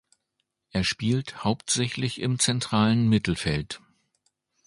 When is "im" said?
2.21-2.39